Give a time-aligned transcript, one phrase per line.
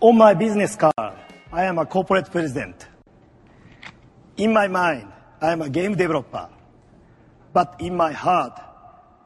[0.00, 1.18] On my business card,
[1.52, 2.86] I am a corporate president.
[4.36, 5.08] In my mind,
[5.40, 6.48] I am a game developer.
[7.52, 8.60] But in my heart,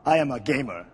[0.06, 0.87] I am a gamer.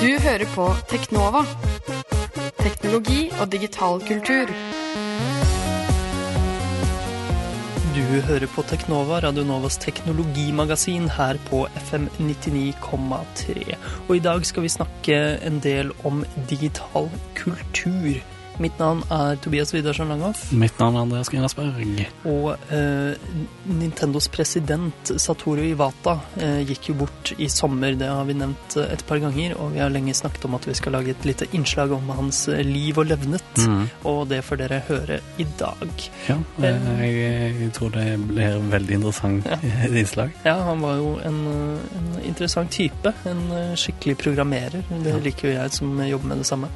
[0.00, 1.44] Du hører på Teknova.
[2.58, 4.52] Teknologi og digital kultur.
[7.98, 13.74] Du hører på Teknova, Radio Novas teknologimagasin her på FM 99,3.
[14.04, 18.20] Og i dag skal vi snakke en del om digital kultur.
[18.58, 20.48] Mitt navn er Tobias Widersen Langhoff.
[20.50, 22.00] Mitt navn er Andreas Grinasberg.
[22.26, 23.14] Og eh,
[23.70, 28.90] Nintendos president Satoru Iwata eh, gikk jo bort i sommer, det har vi nevnt eh,
[28.96, 29.54] et par ganger.
[29.62, 32.44] Og vi har lenge snakket om at vi skal lage et lite innslag om hans
[32.50, 33.62] eh, liv og levnet.
[33.62, 33.86] Mm.
[34.10, 36.06] Og det får dere høre i dag.
[36.26, 39.60] Ja, eh, jeg, jeg tror det blir veldig interessant ja.
[40.02, 40.34] innslag.
[40.42, 41.44] Ja, han var jo en,
[42.00, 43.14] en interessant type.
[43.22, 43.46] En
[43.78, 44.82] skikkelig programmerer.
[45.06, 46.74] Det liker jo jeg som jobber med det samme.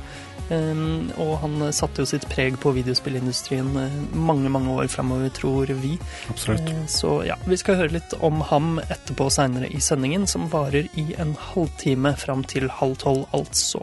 [0.53, 5.71] Um, og han satte jo sitt preg på videospillindustrien eh, mange, mange år framover, tror
[5.81, 5.95] vi.
[6.33, 6.69] Absolutt.
[6.69, 10.89] Eh, Så ja, vi skal høre litt om ham etterpå seinere i sendingen, som varer
[11.01, 13.81] i en halvtime fram til halv tolv, altså.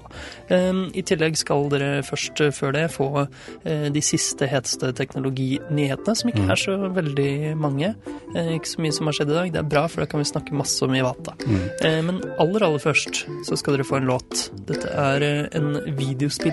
[0.52, 3.10] Um, I tillegg skal dere først eh, før det få
[3.66, 6.52] de siste heteste teknologinyhetene, som ikke Mm.
[6.52, 7.94] er så veldig mange.
[8.36, 9.52] Ikke så mye som har skjedd i dag.
[9.54, 11.34] Det er bra, for da kan vi snakke masse om Iwata.
[11.46, 12.06] Mm.
[12.06, 14.50] Men aller, aller først så skal dere få en låt.
[14.70, 15.22] Dette er
[15.54, 15.96] en en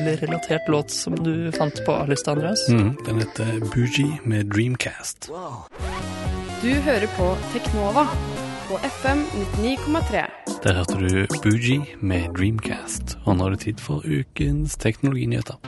[0.06, 2.68] videospillrelatert låt som du fant på A-lista, Andreas.
[2.68, 2.96] Mm.
[3.06, 5.30] Den heter Boogie med Dreamcast.
[6.62, 8.06] Du hører på Teknova
[8.68, 9.24] på FM
[9.56, 10.24] 99,3.
[10.62, 13.18] Der hørte du Boogie med Dreamcast.
[13.24, 15.58] Og nå er det tid for ukens teknologinyheter.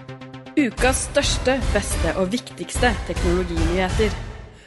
[0.59, 4.15] Ukas største, beste og viktigste teknologinyheter.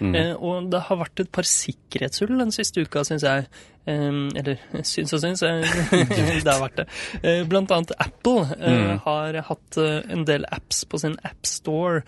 [0.02, 0.16] Mm.
[0.16, 3.48] Eh, og det har vært et par sikkerhetshull den siste uka, syns jeg.
[3.90, 5.64] Eh, eller syns og syns, eh,
[6.46, 6.86] det har vært det.
[7.24, 9.00] Eh, blant annet Apple eh, Mm.
[9.04, 12.02] har hatt en del apps på sin AppStore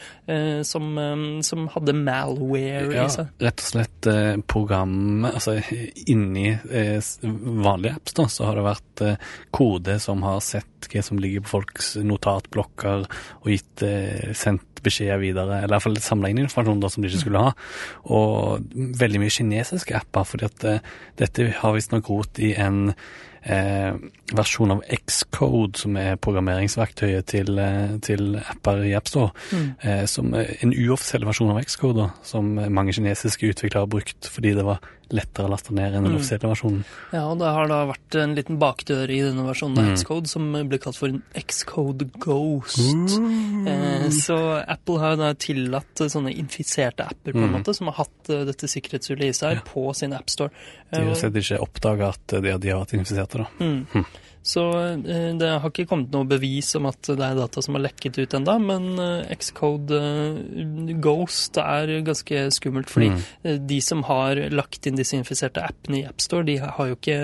[0.65, 0.85] som,
[1.45, 3.29] som hadde malware Ja, i seg.
[3.43, 4.07] rett og slett
[4.49, 5.57] programmet Altså
[6.09, 6.53] inni
[7.33, 9.03] vanlige apps da, så har det vært
[9.55, 13.83] kode som har sett hva som ligger på folks notatblokker og gitt
[14.35, 17.39] sendt beskjeder videre, eller i hvert fall samla inn informasjon da, som de ikke skulle
[17.39, 17.53] ha.
[18.11, 18.65] Og
[18.99, 20.65] veldig mye kinesiske apper, fordi at
[21.21, 22.93] dette har visstnok rot i en
[23.43, 23.93] eh,
[24.33, 29.31] versjon av Xcode, som er programmeringsverktøyet til, eh, til apper i AppStore.
[29.51, 29.69] Mm.
[29.81, 34.29] Eh, som eh, en uoffisiell versjon av Xcode, da, som mange kinesiske utviklere har brukt
[34.31, 36.19] fordi det var lettere å laste ned enn den Mm.
[36.19, 36.83] offisielle versjonen.
[37.11, 39.95] Ja, og det har da vært en liten bakdør i denne versjonen av Mm.
[39.97, 42.79] Xcode som ble kalt for en Xcode Ghost.
[43.67, 44.37] Eh, så
[44.67, 47.57] Apple har da tillatt eh, sånne infiserte apper på en Mm.
[47.63, 49.61] måte, som har hatt eh, dette sikkerhetshullet i seg Ja.
[49.65, 50.51] på sin AppStore.
[50.91, 53.47] De har sett ikke oppdaga at de, de har vært infiserte, da.
[53.59, 53.85] Mm.
[53.91, 54.05] Hm.
[54.45, 54.59] Så
[55.07, 58.17] eh, det har ikke kommet noe bevis om at det er data som har lekket
[58.19, 63.21] ut enda, men eh, Xcode eh, Ghost er ganske skummelt, fordi Mm.
[63.45, 67.17] eh, de som har lagt inn disse infiserte appene i AppStore, de har jo ikke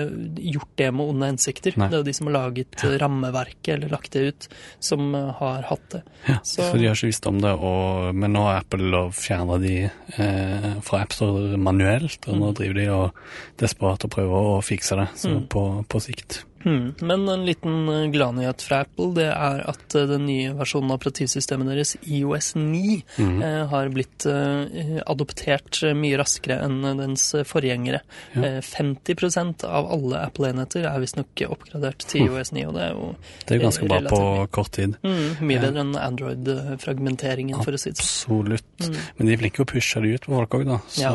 [0.52, 1.76] gjort det med onde hensikter.
[1.78, 1.88] Nei.
[1.88, 2.92] Det er jo de som har laget ja.
[3.02, 4.48] rammeverket eller lagt det ut,
[4.80, 6.02] som eh, har hatt det.
[6.28, 9.58] Ja, så, Så- de har ikke visst om det, og, men nå har Apple fjerna
[9.62, 12.54] de eh, fra AppStore manuelt, og nå Mm.
[12.58, 13.14] driver de og
[13.58, 15.46] desperat og prøver å fikse det så Mm.
[15.48, 16.44] på, på sikt.
[16.62, 16.94] Hmm.
[17.00, 20.98] Men en liten eh, gladnyhet fra Apple, det er at eh, den nye versjonen av
[21.00, 23.42] operativsystemet deres, IOS 9, Mhm.
[23.42, 28.00] eh, har blitt eh, adoptert eh, mye raskere enn dens forgjengere.
[28.34, 28.42] Ja.
[28.44, 33.14] Eh, 50% av alle Apple-enheter er visstnok oppgradert til IOS 9, og det er jo
[33.46, 34.20] Det er ganske bra på
[34.52, 34.96] kort tid.
[35.02, 38.40] mm, mye bedre enn Android-fragmenteringen, for å si det sånn.
[38.40, 38.64] Absolutt.
[38.84, 38.96] Mm.
[39.18, 40.78] Men de er flinke å pushe det ut på folk òg, da.
[40.88, 41.10] Så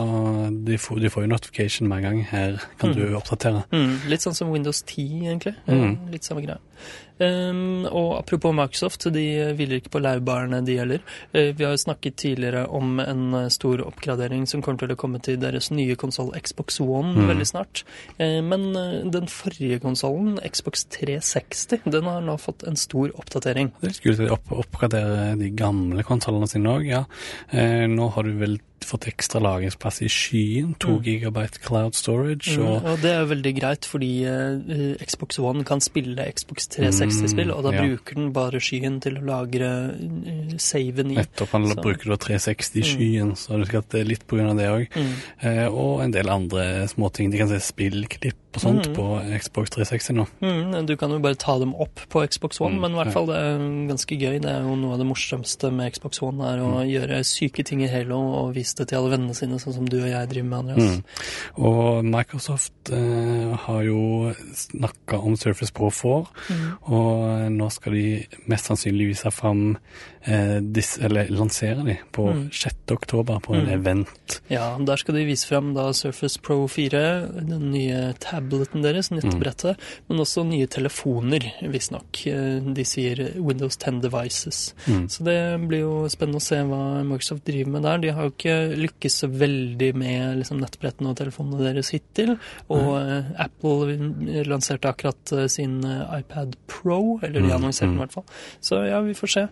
[0.66, 2.24] de, får, de får jo notification hver gang.
[2.32, 2.96] Her kan Mm.
[2.96, 3.64] du oppdatere.
[3.72, 5.56] Mm, litt sånn som Windows 10, egentlig.
[5.68, 5.84] Mm.
[6.08, 6.60] Eh, Litt samme greia.
[7.18, 9.22] Um, og apropos Microsoft, de
[9.56, 11.00] hviler ikke på laurbærene, de heller.
[11.32, 14.98] Uh, vi har jo snakket tidligere om en eh, stor oppgradering som kommer til å
[15.00, 17.30] komme til deres nye konsoll Xbox One Mm.
[17.32, 17.84] veldig snart.
[18.20, 18.68] Uh, men
[19.16, 23.72] den forrige konsollen, Xbox 360, den har nå fått en stor oppdatering.
[23.80, 27.06] Det er litt kult at de opp, oppgraderer de gamle konsollene sine òg, ja.
[27.54, 31.04] Uh, nå har du vel fått ekstra lagringsplass i skyen, 2 Mm.
[31.08, 34.12] gigabyte cloud storage, Mm, og og det er veldig greit, fordi
[35.02, 37.82] Xbox One kan spille Xbox 360-spill, Mm, og da ja.
[37.84, 41.16] bruker den bare skyen til å lagre eh, saven i.
[41.16, 44.50] nettopp han Så- bruker da 360 i skyen, så du det er litt på grunn
[44.52, 44.88] av det òg.
[44.96, 45.14] Mm.
[45.44, 47.32] Eh, og en del andre småting.
[47.32, 49.06] De kan se spillklipp og sånt på
[49.42, 50.26] Xbox 360 nå.
[50.42, 53.14] Mm, du kan jo bare ta dem opp på Xbox One, Mm, men i hvert
[53.14, 53.58] fall det er
[53.90, 54.40] ganske gøy.
[54.42, 56.90] Det er jo noe av det morsomste med Xbox One, er å Mm.
[56.90, 59.98] gjøre syke ting i Halo og vise det til alle vennene sine, sånn som du
[60.02, 60.96] og jeg driver med, Andreas.
[60.98, 61.04] Mm.
[61.66, 66.26] Og Microsoft eh, har jo snakka om Surface Pro 4,
[66.88, 69.78] og nå skal de mest sannsynlig vise fram
[70.28, 72.92] eh, dis, eller lansere de på 6.
[72.96, 73.74] oktober på en Mm.
[73.74, 74.42] event.
[74.50, 78.14] Ja, der skal de vise fram da Surface Pro 4, den nye
[78.46, 82.22] tableten deres, nettbrettet, men også nye telefoner, visstnok.
[82.28, 84.74] Eh, De sier Windows 10 devices.
[84.88, 85.08] Mm.
[85.10, 85.38] Så det
[85.68, 87.98] blir jo spennende å se hva Microsoft driver med der.
[88.04, 92.36] De har jo ikke lykkes så veldig med liksom, nettbrettene og telefonene deres hittil.
[92.70, 93.32] Og mm.
[93.46, 98.02] Apple lanserte akkurat eh, sin eh, iPad Pro, eller de Mm, annonserte den mm.
[98.02, 98.26] i hvert fall.
[98.62, 99.48] Så ja, vi får se.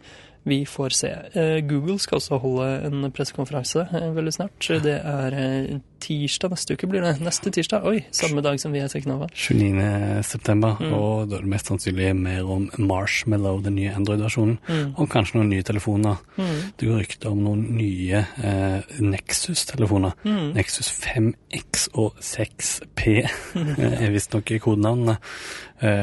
[0.46, 1.10] Vi får se.
[1.40, 4.68] Eh, Google skal også holde en pressekonferanse eh, veldig snart.
[4.84, 7.14] Det er eh, tirsdag neste uke, blir det.
[7.24, 7.86] Neste tirsdag.
[7.88, 9.30] Oi, samme dag som vi er Teknova.
[9.32, 10.24] 29.
[10.28, 10.94] september, Mm.
[10.98, 14.94] og da er det mest sannsynlig mer om Marshmallow, den nye Android-versjonen, Mm.
[15.00, 16.18] og kanskje noen nye telefoner.
[16.36, 16.60] Mm.
[16.78, 20.12] Det går rykter om noen nye eh, Nexus-telefoner.
[20.26, 20.54] Mm.
[20.58, 23.24] Nexus 5X og 6P
[24.04, 25.18] er visstnok kodenavnene,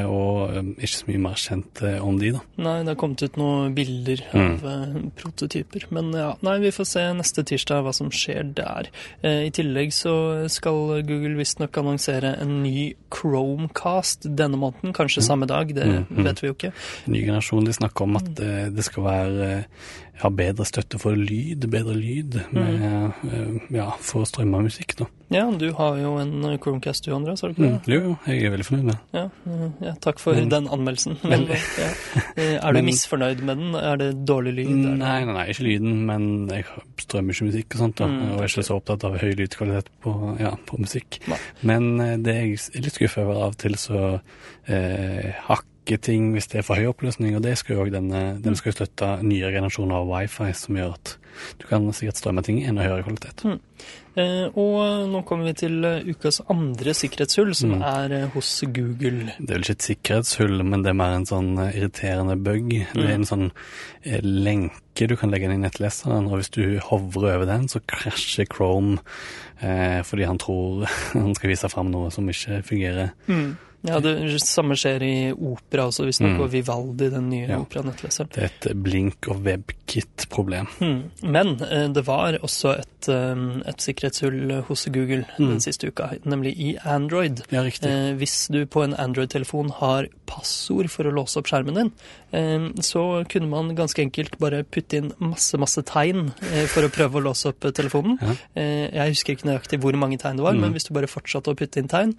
[0.07, 2.41] og eh, ikke så mye mer kjent eh, om de, da.
[2.61, 5.07] Nei, det har kommet ut noen bilder av mm.
[5.19, 5.87] prototyper.
[5.95, 8.91] Men ja, nei, vi får se neste tirsdag hva som skjer der.
[9.21, 10.13] Eh, I tillegg så
[10.51, 14.93] skal Google visstnok annonsere en ny Chromecast denne måneden.
[14.97, 16.23] Kanskje samme dag, det Mm, mm.
[16.27, 16.69] vet vi jo ikke.
[17.11, 19.63] Ny generasjon, de snakker om at eh, det skal være eh,
[20.21, 22.83] ja, bedre støtte for lyd, bedre lyd, med,
[23.25, 23.55] mm.
[23.73, 25.07] ja, for å strømme musikk, da.
[25.33, 27.79] Ja, du har jo en Chromecast du, Andreas, har du ikke Mm.
[27.85, 27.93] det?
[27.95, 29.01] Jo, jo, jeg er veldig fornøyd med det.
[29.17, 31.17] Ja, eh, ja, takk for Men- den anmeldelsen.
[31.31, 31.45] Men,
[31.81, 31.89] ja.
[32.35, 33.75] Eh, Er du Men- misfornøyd med den?
[33.75, 34.69] Er det dårlig lyd?
[34.73, 36.65] Nei, nei, nei, ikke lyden, men jeg
[37.01, 38.07] strømmer ikke musikk og sånt, da.
[38.11, 41.19] Mm, og er ikke så opptatt av høy lydkvalitet på, ja, på musikk.
[41.31, 41.39] Nei.
[41.71, 44.03] Men eh, det jeg er litt skuffet over av og til, så
[44.67, 45.31] eh,
[45.81, 48.71] hakker ting hvis det er for høy oppløsning, og det skal jo denne, den skal
[48.71, 51.17] jo støtte nye generasjoner av wifi, som gjør at
[51.57, 53.41] du kan sikkert strømme ting i enda høyere kvalitet.
[53.47, 53.59] Mm.
[54.19, 57.81] Eh, og nå kommer vi til eh, ukas andre sikkerhetshull, som Mm.
[57.81, 59.31] er eh, hos Google.
[59.39, 62.69] Det er vel ikke et sikkerhetshull, men det er mer en sånn eh, irriterende bug.
[62.93, 63.47] Det er en sånn
[64.21, 68.45] lenke du kan legge inn i nettleseren, og hvis du hovrer over den, så krasjer
[68.51, 68.99] Chrome
[69.61, 70.85] eh, fordi han tror
[71.15, 73.15] han skal vise fram noe som ikke fungerer.
[73.83, 74.13] Ja, det
[74.45, 76.41] samme skjer i Opera også, visstnok, Mm.
[76.43, 77.57] og Vivaldi, den nye Ja.
[77.59, 78.29] Opera-nettleseren.
[78.29, 80.67] Det er et blink- og webkit-problem.
[80.79, 81.01] Mm.
[81.23, 86.53] Men eh, det var også et, eh, et sikkerhetshull hos Google den siste uka, nemlig
[86.59, 87.41] i Android.
[87.51, 87.89] Ja, riktig.
[87.89, 91.91] Eh, hvis du på en Android-telefon har passord for å låse opp skjermen din,
[92.31, 96.89] eh, så kunne man ganske enkelt bare putte inn masse, masse tegn eh, for å
[96.93, 98.17] prøve å låse opp telefonen.
[98.21, 98.35] Ja.
[98.55, 101.55] Jeg husker ikke nøyaktig hvor mange tegn det var, men hvis du bare fortsatte å
[101.57, 102.13] putte inn tegn,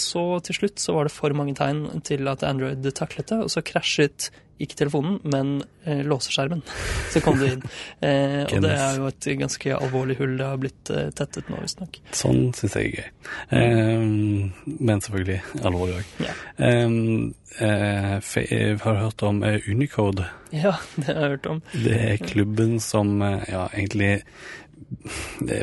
[0.00, 3.50] så til slutt så var det for mange tegn til at Android taklet det, og
[3.52, 5.50] så krasjet ikke telefonen, men
[5.84, 6.62] eh, låseskjermen.
[7.12, 7.64] Så kom det inn.
[8.02, 11.60] Eh, og det er jo et ganske alvorlig hull det har blitt eh, tettet nå,
[11.62, 12.00] visstnok.
[12.16, 13.10] Sånn syns jeg er gøy.
[13.54, 16.12] Um, men selvfølgelig alvorlig òg.
[16.26, 16.34] Ja.
[16.58, 20.26] Um, eh, eh, har hørt om Unicode?
[20.50, 21.62] ja, det har jeg hørt om.
[21.84, 24.22] Det er klubben som ja, egentlig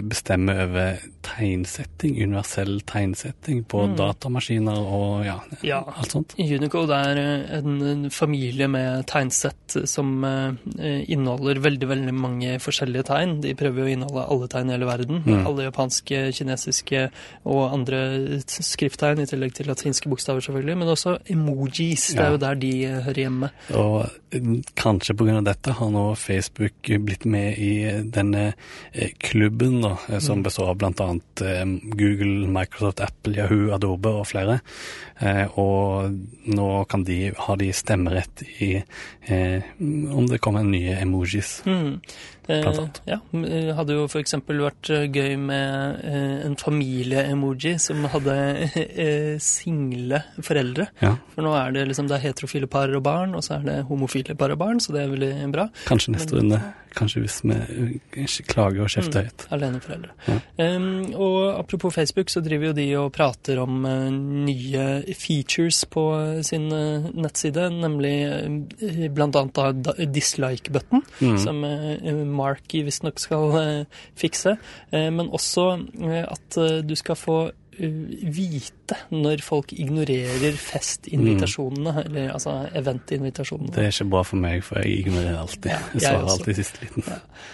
[0.05, 5.79] bestemmer over tegnsetting, universell tegnsetting på datamaskiner og ja, Ja.
[5.97, 6.35] alt sånt.
[6.37, 13.35] Unicode er eh, en, familie med tegnsett som eh, inneholder veldig veldig mange forskjellige tegn.
[13.41, 15.23] De prøver jo å inneholde alle tegn i hele verden.
[15.45, 17.07] Alle japanske, kinesiske
[17.45, 18.01] og andre
[18.45, 20.77] skrifttegn, i tillegg til latinske bokstaver, selvfølgelig.
[20.83, 22.11] Men også emojis.
[22.13, 22.27] Det Ja.
[22.27, 23.51] er jo der de eh, hører hjemme.
[23.73, 24.09] Og
[24.75, 25.41] kanskje pga.
[25.43, 26.73] dette har nå Facebook
[27.05, 28.53] blitt med i denne
[29.19, 31.14] klubben, da, som består av bl.a.
[31.41, 34.59] Eh, Google, Microsoft, Apple, Yahoo, Adobe og flere.
[35.19, 36.11] Eh, og
[36.51, 41.61] nå kan de, ha de stemmerett i eh, om det kommer nye emojis.
[41.65, 42.01] Mm.
[42.47, 42.77] Eh,
[43.09, 43.17] ja,
[43.77, 44.35] hadde jo f.eks.
[44.45, 48.35] vært gøy med eh, en familie-emoji som hadde
[48.83, 50.89] eh, single foreldre.
[51.01, 53.65] Ja, For nå er det liksom det er heterofile par og barn, og så er
[53.65, 55.69] det homofile par og barn, så det er veldig bra.
[55.89, 56.61] kanskje neste runde.
[56.95, 59.47] Kanskje hvis vi klager og kjefter høyt.
[59.51, 60.13] Aleneforeldre.
[60.29, 60.37] Ja.
[60.77, 64.07] Um, og apropos Facebook, så driver jo de og prater om eh,
[64.47, 68.15] nye features på eh, sin eh, nettside, nemlig
[69.15, 71.37] blant annet dislike-button, Mm.
[71.39, 71.61] som
[72.35, 73.85] Marky visstnok skal
[74.17, 74.55] fikse,
[74.91, 75.67] men også
[76.25, 76.57] at
[76.87, 77.37] du skal få
[77.79, 83.73] vite når folk ignorerer festinvitasjonene, eller altså eventinvitasjonene.
[83.75, 85.71] Det er ikke bra for meg, for jeg ignorerer alltid.
[85.73, 87.07] Ja, jeg svarer alltid i siste liten.
[87.11, 87.53] Eh,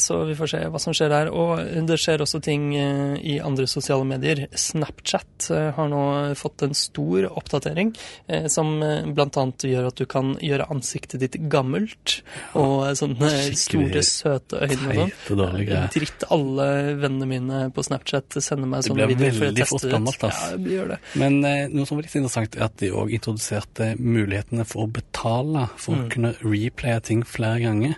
[0.00, 1.30] Så vi får se hva som skjer der.
[1.32, 4.44] Og det skjer også ting eh, i andre sosiale medier.
[4.52, 6.02] Snapchat eh, har nå
[6.38, 7.92] fått en stor oppdatering
[8.28, 9.44] eh, som bl.a.
[9.70, 12.20] gjør at du kan gjøre ansiktet ditt gammelt.
[12.58, 15.56] Og eh, sånne store, søte øyne og sånn.
[15.94, 16.68] Dritt alle
[17.00, 20.42] vennene mine på Snapchat sender meg sånne videoer for å teste det gammelt, ass.
[20.50, 21.00] Ja, det gjør det.
[21.22, 24.90] Men eh, noe som var litt interessant, er at de òg introduserte mulighetene for å
[25.00, 26.04] betale for Mm.
[26.06, 27.96] å kunne replaye ting flere ganger.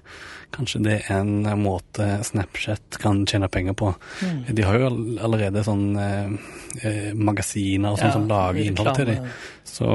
[0.54, 3.93] Kanskje det er en eh, måte Snapchat kan tjene penger på.
[4.23, 4.43] Mm.
[4.59, 4.91] De har jo
[5.25, 6.37] allerede sånn eh,
[6.83, 9.31] eh, magasiner og sånn Ja, som lager innhold til dem.
[9.64, 9.87] Så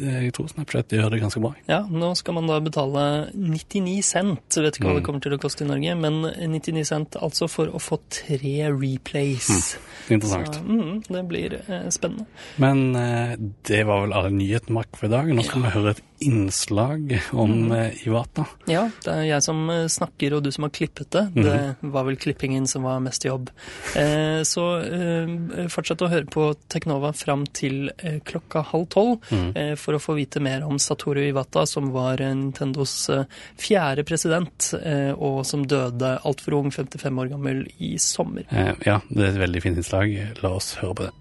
[0.00, 1.52] eh, jeg tror Snapchat gjør det ganske bra.
[1.68, 3.02] Ja, nå skal man da betale
[3.34, 4.56] 99 cent.
[4.56, 5.06] Jeg vet ikke hva det Mm.
[5.08, 9.76] kommer til å koste i Norge, men 99 cent altså for å få tre replays.
[10.10, 10.54] Interessant.
[10.54, 12.26] Så, mm, det blir eh, spennende.
[12.58, 13.34] Men eh,
[13.66, 15.26] det var vel alle nyhetene Mark for i dag.
[15.34, 17.72] Nå skal vi høre et innslag om Mm.
[17.72, 18.44] eh, Iwata.
[18.68, 21.26] Ja, det er jeg som eh, snakker, og du som har klippet det.
[21.34, 23.50] Det var vel klippingen som var mest jobb.
[23.96, 28.99] Eh, så eh, fortsett å høre på Teknova fram til eh, klokka halv tolv
[29.30, 33.24] eh, for å få vite mer om Satoru Iwata, som var eh, Nintendos eh,
[33.60, 34.72] fjerde president,
[35.16, 38.46] og som døde altfor ung, 55 år gammel, i sommer.
[38.86, 40.12] Ja, det er et veldig fint innslag.
[40.44, 41.14] La oss høre på det.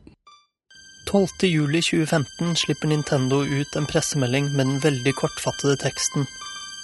[1.10, 1.50] 12.
[1.50, 6.28] juli 2015 slipper Nintendo ut en pressemelding med den veldig kortfattede teksten.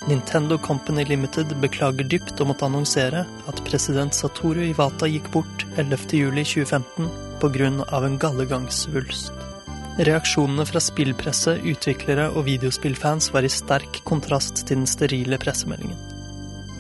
[0.09, 6.09] Nintendo Company Limited beklager dypt å måtte annonsere at president Satoru Iwata gikk bort 11.
[6.19, 7.09] juli 2015
[7.41, 9.54] på grunn av en gallegangssvulst.
[9.95, 15.95] Reaksjonene fra spillpresse, utviklere og videospillfans var i sterk kontrast til den sterile pressemeldingen.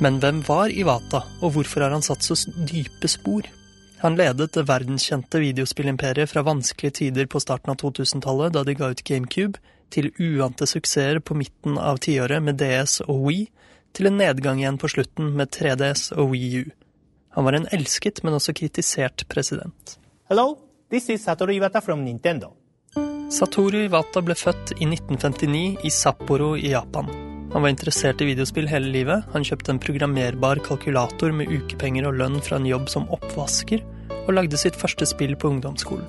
[0.03, 2.35] Men hvem var Iwata, og hvorfor har han satt så
[2.67, 3.47] dype spor?
[4.01, 8.91] Han ledet det verdenskjente videospillimperiet fra vanskelige tider på starten av 2000-tallet, da de ga
[8.91, 9.63] ut GameCube,
[9.95, 13.47] til uante suksesser på midten av tiåret med DS og Wii,
[13.95, 16.75] til en nedgang igjen på slutten med 3DS og Wii U.
[17.39, 19.95] Han var en elsket, men også kritisert president.
[20.27, 20.57] Hello,
[20.91, 22.51] this is Satoru Iwata from Nintendo.
[23.33, 27.07] Satoru Iwata ble født i 1959 i Sapporo i Japan.
[27.55, 29.25] Han var interessert i videospill hele livet.
[29.33, 33.81] Han kjøpte en programmerbar kalkulator med ukepenger og lønn fra en jobb som oppvasker,
[34.25, 36.05] og lagde sitt første spill på ungdomsskolen.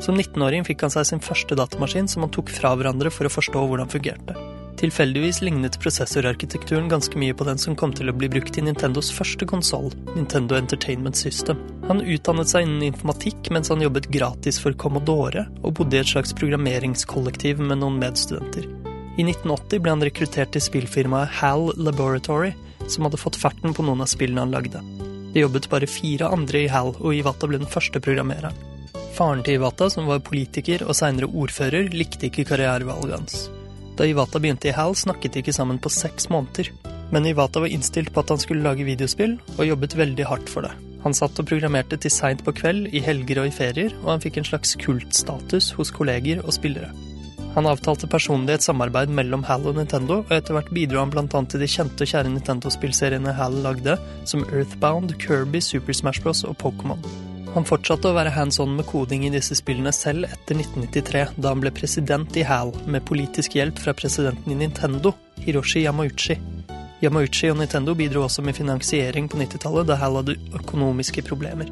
[0.00, 3.34] Som 19-åring fikk han seg sin første datamaskin som han tok fra hverandre for å
[3.34, 4.36] forstå hvordan fungerte.
[4.78, 9.10] Tilfeldigvis lignet prosessorarkitekturen ganske mye på den som kom til å bli brukt i Nintendos
[9.12, 11.60] første konsoll, Nintendo Entertainment System.
[11.88, 16.10] Han utdannet seg innen informatikk mens han jobbet gratis for Commodore, og bodde i et
[16.10, 18.66] slags programmeringskollektiv med noen medstudenter.
[19.18, 22.52] I 1980 ble han rekruttert til spillfirmaet HAL Laboratory,
[22.86, 24.82] som hadde fått ferten på noen av spillene han lagde.
[25.32, 28.56] Det jobbet bare fire andre i HAL, og Iwata ble den første programmereren.
[29.16, 33.40] Faren til Iwata, som var politiker og seinere ordfører, likte ikke karrierevalget hans.
[33.98, 36.70] Da Iwata begynte i HAL, snakket de ikke sammen på seks måneder.
[37.10, 40.68] Men Iwata var innstilt på at han skulle lage videospill, og jobbet veldig hardt for
[40.68, 40.76] det.
[41.04, 44.24] Han satt og programmerte til seint på kveld, i helger og i ferier, og han
[44.24, 46.90] fikk en slags kultstatus hos kolleger og spillere.
[47.54, 51.24] Han avtalte personlig et samarbeid mellom HAL og Nintendo, og etter hvert bidro han bl.a.
[51.26, 53.96] til de kjente og kjære Nintendo-spillseriene HAL lagde,
[54.28, 56.44] som Earthbound, Kirby, Super Smash Bros.
[56.46, 57.02] og Pokémon.
[57.54, 61.54] Han fortsatte å være hands on med koding i disse spillene selv etter 1993, da
[61.54, 66.36] han ble president i HAL, med politisk hjelp fra presidenten i Nintendo, Hiroshi Yamauchi.
[66.98, 71.70] Yamauchi og Nintendo bidro også med finansiering på 90-tallet, da HAL hadde økonomiske problemer.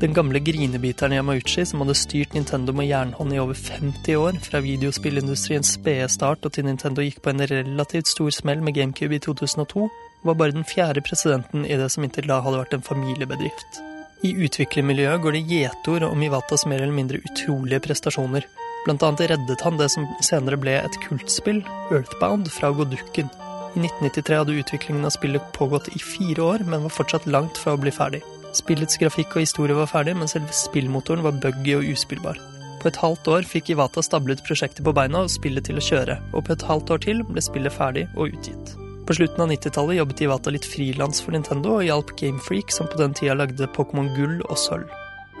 [0.00, 4.62] Den gamle grinebiteren Yamauchi, som hadde styrt Nintendo med jernhånd i over 50 år, fra
[4.64, 9.20] videospillindustriens spede start og til Nintendo gikk på en relativt stor smell med GameCube i
[9.22, 9.90] 2002,
[10.24, 13.82] var bare den fjerde presidenten i det som inntil da hadde vært en familiebedrift.
[14.24, 18.48] I utviklermiljøet går det gjetord om Iwatas mer eller mindre utrolige prestasjoner.
[18.86, 21.60] Blant annet reddet han det som senere ble et kultspill,
[21.92, 23.28] Earthbound, fra å gå dukken.
[23.72, 27.72] I 1993 hadde utviklingen av spillet pågått i fire år, men var fortsatt langt fra
[27.72, 28.20] å bli ferdig.
[28.52, 32.40] Spillets grafikk og historie var ferdig, men selve spillmotoren var buggy og uspillbar.
[32.82, 36.18] På et halvt år fikk Iwata stablet prosjektet på beina og spillet til å kjøre,
[36.34, 38.74] og på et halvt år til ble spillet ferdig og utgitt.
[39.08, 43.00] På slutten av 90-tallet jobbet Iwata litt frilans for Nintendo og hjalp Gamefreak, som på
[43.00, 44.90] den tida lagde Pokémon Gull og Sølv.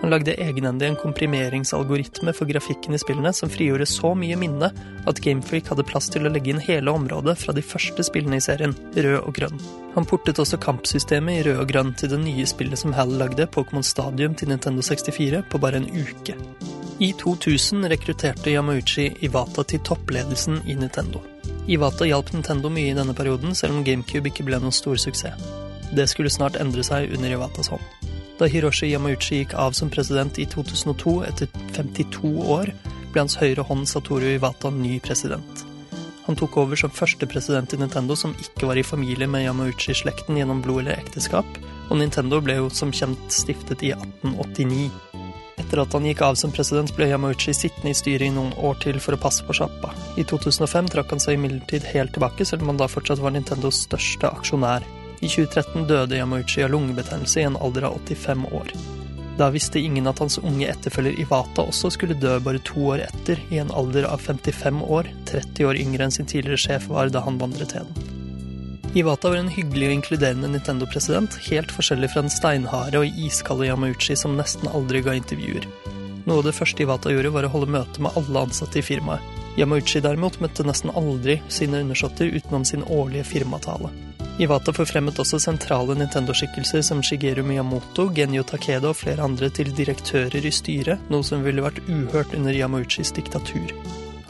[0.02, 4.72] Han lagde egenhendig en komprimeringsalgoritme for grafikken i spillene som frigjorde så mye minne
[5.06, 8.42] at Gamefreak hadde plass til å legge inn hele området fra de første spillene i
[8.42, 9.62] serien, rød og grønn.
[9.94, 13.46] Han portet også kampsystemet i rød og grønn til det nye spillet som Hal lagde,
[13.46, 16.34] Pokémon Stadium til Nintendo 64, på bare en uke.
[16.98, 21.22] I 2000 rekrutterte Yamauchi Iwata til toppledelsen i Nintendo.
[21.70, 25.50] Iwata hjalp Nintendo mye i denne perioden, selv om GameCube ikke ble noen stor suksess.
[25.94, 28.01] Det skulle snart endre seg under Iwatas hånd.
[28.42, 31.46] Da Hiroshi Yamauchi gikk av som president i 2002 etter
[31.76, 32.72] 52 år,
[33.14, 35.60] ble hans høyre hånd Satoru Iwata ny president.
[36.26, 40.40] Han tok over som første president i Nintendo som ikke var i familie med Yamauchi-slekten
[40.40, 41.46] gjennom blod eller ekteskap,
[41.86, 44.88] og Nintendo ble jo som kjent stiftet i 1889.
[45.62, 48.80] Etter at han gikk av som president, ble Yamauchi sittende i styret i noen år
[48.82, 49.92] til for å passe på sjappa.
[50.18, 53.84] I 2005 trakk han seg imidlertid helt tilbake, selv om han da fortsatt var Nintendos
[53.86, 54.82] største aksjonær.
[55.22, 58.72] I 2013 døde Yamauchi av lungebetennelse i en alder av 85 år.
[59.38, 63.38] Da visste ingen at hans unge etterfølger Iwata også skulle dø bare to år etter,
[63.54, 67.22] i en alder av 55 år, 30 år yngre enn sin tidligere sjef var da
[67.22, 68.10] han vandret heden.
[68.98, 74.18] Iwata var en hyggelig og inkluderende Nintendo-president, helt forskjellig fra den steinharde og iskalde Yamauchi
[74.18, 75.70] som nesten aldri ga intervjuer.
[76.26, 79.22] Noe av det første Iwata gjorde, var å holde møte med alle ansatte i firmaet.
[79.56, 83.88] Yamauchi derimot møtte nesten aldri sine undersåtter utenom sin årlige firmatale.
[84.42, 90.42] Iwata forfremmet også sentrale Nintendo-skikkelser som Shigeru Miyamoto, Genyo Takeda og flere andre til direktører
[90.42, 93.70] i styret, noe som ville vært uhørt under Yamauchis diktatur.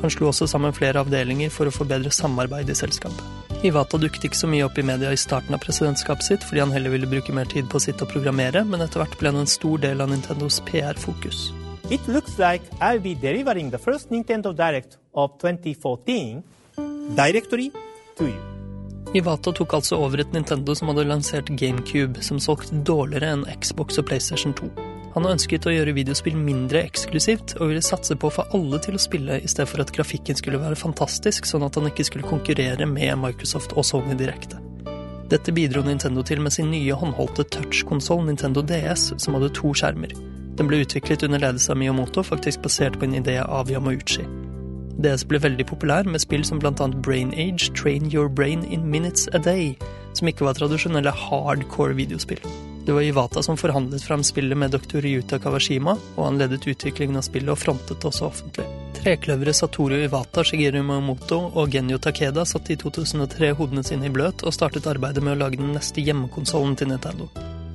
[0.02, 3.25] Han slo også sammen flere avdelinger for å få bedre samarbeid i selskapet.
[3.64, 6.76] Iwata dukket ikke så mye opp i media i starten av presidentskapet sitt, fordi han
[6.76, 9.45] heller ville bruke mer tid på å sitte og programmere, men etter hvert ble han
[9.47, 11.52] en stor del av Nintendos PR-fokus.
[11.88, 16.42] It looks like I'll be delivering the first Nintendo Direct of 2014
[17.16, 17.71] directly
[18.19, 18.51] to you.
[19.12, 24.00] Iwata tok altså over et Nintendo som hadde lansert GameCube, som solgte dårligere enn Xbox
[24.00, 24.71] og PlayStation 2.
[25.12, 28.97] Han ønsket å gjøre videospill mindre eksklusivt, og ville satse på å få alle til
[28.97, 32.31] å spille, i stedet for at grafikken skulle være fantastisk, sånn at han ikke skulle
[32.31, 34.62] konkurrere med Microsoft og Sony direkte.
[35.28, 40.16] Dette bidro Nintendo til med sin nye håndholdte touchkonsoll Nintendo DS, som hadde to skjermer.
[40.57, 44.25] Den ble utviklet under ledelse av Miyamoto, faktisk basert på en idé av Yamauchi.
[45.02, 49.28] DS ble veldig populær med spill som annet Brain Age, Train Your Brain in Minutes
[49.35, 49.76] a Day,
[50.14, 52.42] som ikke var tradisjonelle hardcore videospill.
[52.87, 55.00] Det var Iwata som forhandlet fram spillet med dr.
[55.00, 58.66] Ryuta Kawashima, og han ledet utviklingen av spillet og frontet det også offentlig.
[58.99, 64.42] Trekløveret Satoru Iwata, Shigeru Miyamoto og Genyo Takeda satte i 2003 hodene sine i bløt
[64.47, 67.30] og startet arbeidet med å lage den neste hjemmekonsollen til Nintendo.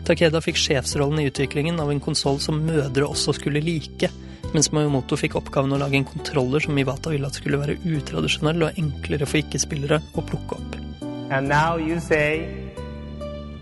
[0.07, 4.11] Takeda fikk sjefsrollen i utviklingen av en konsoll som mødre også skulle like,
[4.53, 8.67] mens Mayomoto fikk oppgaven å lage en kontroller som Iwata ville at skulle være utradisjonell
[8.67, 10.77] og enklere for ikke-spillere å plukke opp.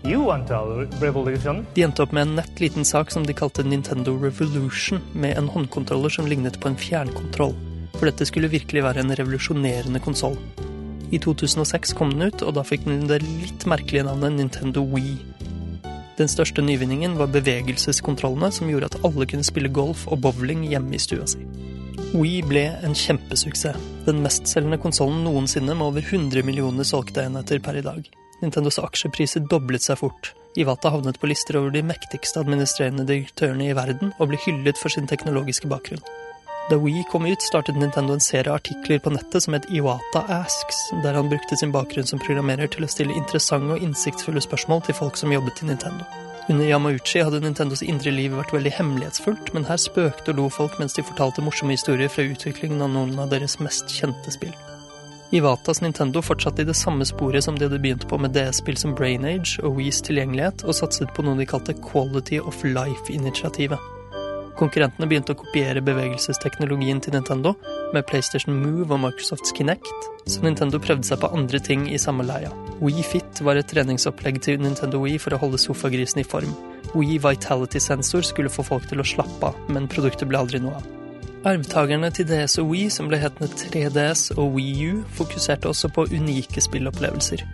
[0.06, 1.64] You you.
[1.74, 5.48] De endte opp med en nett liten sak som de kalte Nintendo Revolution, med en
[5.50, 7.56] håndkontroller som lignet på en fjernkontroll,
[7.96, 10.38] for dette skulle virkelig være en revolusjonerende konsoll.
[11.10, 15.35] I 2006 kom den ut, og da fikk den det litt merkelige navnet Nintendo Wii.
[16.16, 20.96] Den største nyvinningen var bevegelseskontrollene, som gjorde at alle kunne spille golf og bowling hjemme
[20.96, 21.42] i stua si.
[22.16, 23.80] Wii ble en kjempesuksess.
[24.06, 28.06] Den mestselgende konsollen noensinne med over 100 millioner solgte enheter per i dag.
[28.40, 30.32] Nintendos aksjepriser doblet seg fort.
[30.56, 34.92] Iwata havnet på lister over de mektigste administrerende direktørene i verden, og ble hyllet for
[34.92, 36.04] sin teknologiske bakgrunn.
[36.70, 40.76] Da Wii kom ut, startet Nintendo en serie artikler på nettet som het Iwata Asks,
[41.04, 44.98] der han brukte sin bakgrunn som programmerer til å stille interessante og innsiktsfulle spørsmål til
[44.98, 46.02] folk som jobbet i Nintendo.
[46.50, 50.74] Under Yamauchi hadde Nintendos indre liv vært veldig hemmelighetsfullt, men her spøkte og lo folk
[50.82, 54.54] mens de fortalte morsomme historier fra utviklingen av noen av deres mest kjente spill.
[55.34, 58.94] Iwatas Nintendo fortsatte i det samme sporet som de hadde begynt på med DS-spill som
[58.94, 63.78] Brain Age og Wiis tilgjengelighet, og satset på noe de kalte Quality of Life-initiativet.
[64.56, 67.52] Konkurrentene begynte å kopiere bevegelsesteknologien til Nintendo
[67.92, 72.24] med PlayStation Move og Microsofts Kinect, så Nintendo prøvde seg på andre ting i samme
[72.24, 72.48] leia.
[72.80, 76.56] Wii Fit var et treningsopplegg til Nintendo Wii for å holde sofagrisen i form.
[76.96, 80.80] Wii Vitality Sensor skulle få folk til å slappe av, men produktet ble aldri noe
[80.80, 80.88] av.
[81.46, 86.08] Arvtakerne til DS og Wii, som ble hetende 3DS og Wii U, fokuserte også på
[86.16, 87.44] unike spillopplevelser.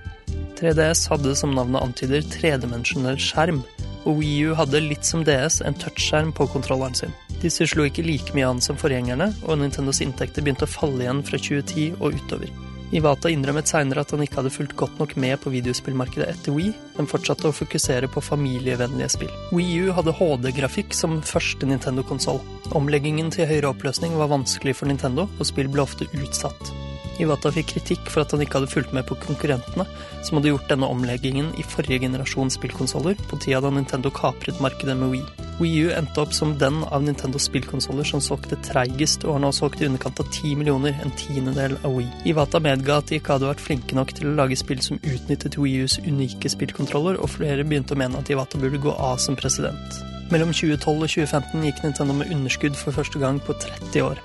[0.62, 3.64] 3DS hadde, som navnet antyder, tredimensjonell skjerm,
[4.06, 7.14] og Wii U hadde, litt som DS, en touchskjerm på kontrolleren sin.
[7.42, 11.24] Disse slo ikke like mye an som forgjengerne, og Nintendos inntekter begynte å falle igjen
[11.26, 12.52] fra 2010 og utover.
[12.92, 16.74] Iwata innrømmet seinere at han ikke hadde fulgt godt nok med på videospillmarkedet etter Wii,
[16.98, 19.32] men fortsatte å fokusere på familievennlige spill.
[19.56, 22.38] Wii U hadde HD-grafikk som første Nintendo-konsoll.
[22.76, 26.74] Omleggingen til høyere oppløsning var vanskelig for Nintendo, og spill ble ofte utsatt.
[27.20, 29.84] Iwata fikk kritikk for at han ikke hadde fulgt med på konkurrentene,
[30.24, 34.96] som hadde gjort denne omleggingen i forrige generasjons spillkonsoller, på tida da Nintendo kapret markedet
[34.98, 35.48] med Wii.
[35.60, 39.52] Wii U endte opp som den av Nintendos spillkonsoller som solgte treigest, og har nå
[39.54, 42.08] solgt i underkant av 10 millioner, en tiendedel av Wii.
[42.32, 45.60] Iwata medga at de ikke hadde vært flinke nok til å lage spill som utnyttet
[45.60, 49.38] Wii Us unike spillkontroller, og flere begynte å mene at Iwata burde gå av som
[49.38, 50.00] president.
[50.32, 54.22] Mellom 2012 og 2015 gikk Nintendo med underskudd for første gang på 30 år.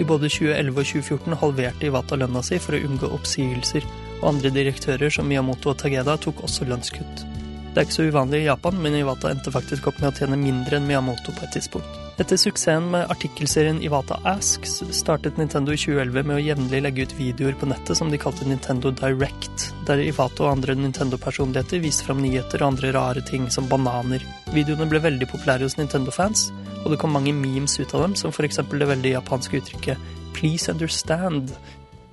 [0.00, 3.84] I både 2011 og 2014 halverte Iwata lønna si for å unngå oppsigelser,
[4.22, 7.26] og andre direktører som Miyamoto og Tageda tok også lønnskutt.
[7.72, 10.36] Det er ikke så uvanlig i Japan, men Iwata endte faktisk opp med å tjene
[10.36, 12.00] mindre enn Miyamoto på et tidspunkt.
[12.20, 17.14] Etter suksessen med artikkelserien Iwata Asks startet Nintendo i 2011 med å jevnlig legge ut
[17.16, 22.20] videoer på nettet som de kalte Nintendo Direct, der Iwata og andre Nintendo-personligheter viste fram
[22.20, 24.24] nyheter og andre rare ting som bananer.
[24.52, 26.50] Videoene ble veldig populære hos Nintendo-fans,
[26.84, 28.60] og det kom mange memes ut av dem, som f.eks.
[28.70, 29.98] det veldig japanske uttrykket
[30.34, 31.52] 'please understand',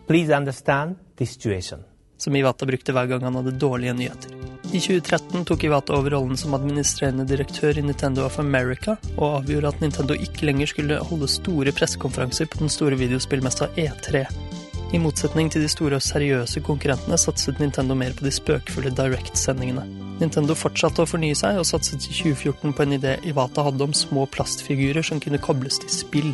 [0.08, 1.84] Please understand the situation.
[2.22, 4.32] som Iwata brukte hver gang han hadde dårlige nyheter.
[4.74, 9.72] I 2013 tok Iwata over rollen som administrerende direktør i Nintendo of America, og avgjorde
[9.72, 14.26] at Nintendo ikke lenger skulle holde store pressekonferanser på den store videospillmessa E3.
[14.94, 19.86] I motsetning til de store og seriøse konkurrentene satset Nintendo mer på de spøkefulle Direct-sendingene.
[20.20, 23.96] Nintendo fortsatte å fornye seg, og satset i 2014 på en idé Iwata hadde om
[23.96, 26.34] små plastfigurer som kunne kobles til spill.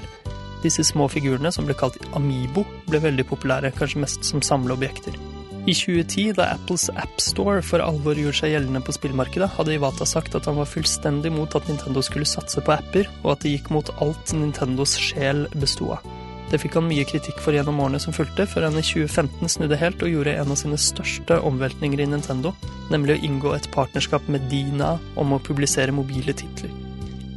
[0.65, 5.17] Disse små figurene, som ble kalt Amibo, ble veldig populære, kanskje mest som samleobjekter.
[5.65, 10.06] I 2010, da Apples App Store for alvor gjorde seg gjeldende på spillmarkedet, hadde Iwata
[10.10, 13.56] sagt at han var fullstendig mot at Nintendo skulle satse på apper, og at det
[13.56, 16.06] gikk mot alt Nintendos sjel besto av.
[16.52, 19.82] Det fikk han mye kritikk for gjennom årene som fulgte, før han i 2015 snudde
[19.82, 22.54] helt og gjorde en av sine største omveltninger i Nintendo,
[22.93, 26.74] nemlig å inngå et partnerskap med Dina om å publisere mobile titler.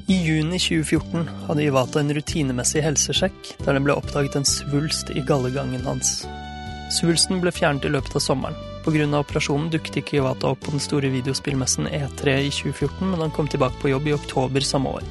[0.08, 5.20] I juni 2014 hadde Iwata en rutinemessig helsesjekk der det ble oppdaget en svulst i
[5.28, 6.22] gallegangen hans.
[6.96, 8.56] Svulsten ble fjernet i løpet av sommeren.
[8.86, 9.04] Pga.
[9.18, 13.50] operasjonen dukket ikke Iwata opp på den store videospillmessen E3 i 2014, men han kom
[13.52, 15.10] tilbake på jobb i oktober samme år.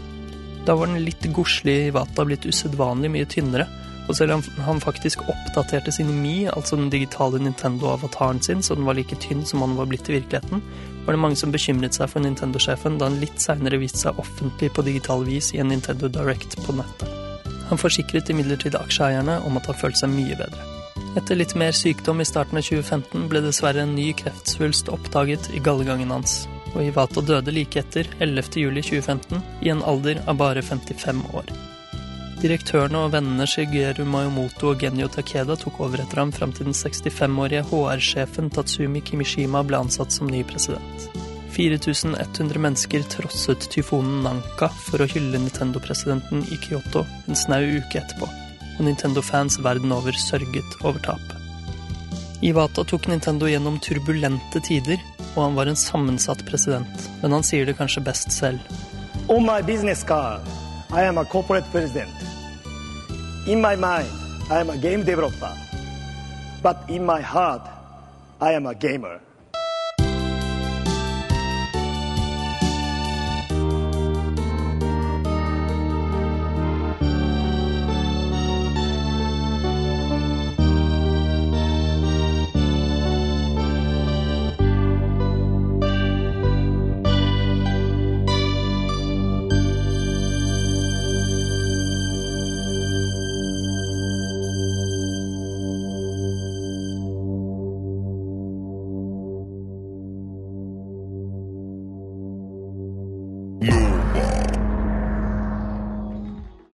[0.65, 3.67] Da var den litt godslige Iwata blitt usedvanlig mye tynnere,
[4.07, 8.87] og selv om han faktisk oppdaterte sin Mi, altså den digitale Nintendo-avataren sin, så den
[8.87, 10.63] var like tynn som han var blitt i virkeligheten,
[11.05, 14.71] var det mange som bekymret seg for Nintendo-sjefen da han litt seinere viste seg offentlig
[14.75, 17.13] på digital vis i en Nintendo Direct på nettet.
[17.67, 20.73] Han forsikret imidlertid aksjeeierne om at han følte seg mye bedre.
[21.17, 25.63] Etter litt mer sykdom i starten av 2015 ble dessverre en ny kreftsvulst oppdaget i
[25.63, 28.59] gallegangen hans, og Iwata døde like etter, 11.
[28.61, 31.51] juli 2015, i en alder av bare 55 år.
[32.37, 36.75] Direktørene og vennene Shigeru Mayomoto og Genyo Takeda tok over etter ham fram til den
[36.77, 41.07] 65-årige HR-sjefen Tatsumi Kimishima ble ansatt som ny president.
[41.55, 48.29] 4100 mennesker trosset tyfonen Nanka for å hylle Nintendo-presidenten i Kyoto en snau uke etterpå,
[48.77, 51.33] og Nintendo-fans verden over sørget over tapet.
[52.45, 55.01] Iwata tok Nintendo gjennom turbulente tider,
[55.33, 58.61] og han var en sammensatt president, men han sier det kanskje best selv.
[59.25, 60.45] Oh my business card,
[60.91, 62.11] I am a corporate president.
[63.45, 64.09] In my mind,
[64.49, 65.53] I am a game developer.
[66.63, 67.67] But in my heart,
[68.39, 69.19] I am a gamer.